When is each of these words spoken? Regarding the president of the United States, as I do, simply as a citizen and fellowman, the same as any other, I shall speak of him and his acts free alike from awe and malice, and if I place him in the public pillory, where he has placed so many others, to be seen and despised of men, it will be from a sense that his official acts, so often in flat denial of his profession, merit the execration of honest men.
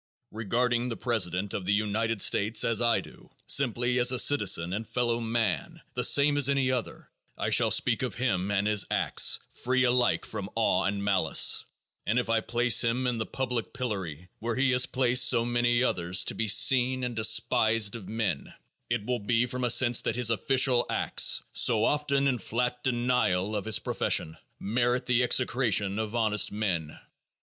Regarding 0.31 0.89
the 0.89 0.97
president 0.97 1.53
of 1.53 1.65
the 1.67 1.73
United 1.73 2.23
States, 2.23 2.63
as 2.63 2.81
I 2.81 3.01
do, 3.01 3.29
simply 3.45 3.99
as 3.99 4.11
a 4.11 4.17
citizen 4.17 4.73
and 4.73 4.89
fellowman, 4.89 5.79
the 5.93 6.03
same 6.03 6.37
as 6.39 6.49
any 6.49 6.71
other, 6.71 7.11
I 7.37 7.51
shall 7.51 7.69
speak 7.69 8.01
of 8.01 8.15
him 8.15 8.49
and 8.49 8.65
his 8.65 8.83
acts 8.89 9.37
free 9.51 9.83
alike 9.83 10.25
from 10.25 10.49
awe 10.55 10.85
and 10.85 11.03
malice, 11.03 11.65
and 12.07 12.17
if 12.17 12.29
I 12.29 12.41
place 12.41 12.83
him 12.83 13.05
in 13.05 13.17
the 13.17 13.27
public 13.27 13.73
pillory, 13.73 14.27
where 14.39 14.55
he 14.55 14.71
has 14.71 14.87
placed 14.87 15.25
so 15.29 15.45
many 15.45 15.83
others, 15.83 16.23
to 16.23 16.33
be 16.33 16.47
seen 16.47 17.03
and 17.03 17.15
despised 17.15 17.95
of 17.95 18.09
men, 18.09 18.51
it 18.89 19.05
will 19.05 19.19
be 19.19 19.45
from 19.45 19.63
a 19.63 19.69
sense 19.69 20.01
that 20.01 20.15
his 20.15 20.31
official 20.31 20.83
acts, 20.89 21.43
so 21.53 21.83
often 21.85 22.27
in 22.27 22.39
flat 22.39 22.83
denial 22.83 23.55
of 23.55 23.65
his 23.65 23.77
profession, 23.77 24.35
merit 24.59 25.05
the 25.05 25.21
execration 25.21 25.99
of 25.99 26.15
honest 26.15 26.51
men. 26.51 26.97